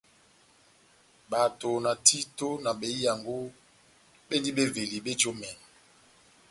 Bato, 1.31 1.71
na 1.85 1.93
títo, 2.07 2.47
na 2.63 2.71
behiyango 2.79 3.37
béndini 4.27 4.55
beveli 4.57 4.97
béji 5.05 5.25
ó 5.31 5.33
emɛnɔ. 5.35 5.61